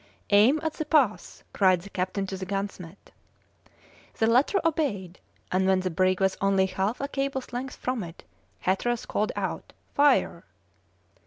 [0.31, 3.11] "Aim at the pass!" cried the captain to the gunsmith.
[4.17, 5.19] The latter obeyed,
[5.51, 8.23] and when the brig was only half a cable's length from it,
[8.61, 10.43] Hatteras called out: "Fire!"